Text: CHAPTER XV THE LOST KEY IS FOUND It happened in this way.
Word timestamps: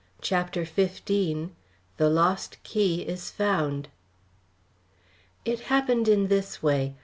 CHAPTER 0.19 0.65
XV 0.65 1.05
THE 1.97 2.09
LOST 2.09 2.57
KEY 2.63 3.01
IS 3.01 3.29
FOUND 3.29 3.89
It 5.45 5.59
happened 5.69 6.07
in 6.07 6.27
this 6.27 6.63
way. 6.63 6.95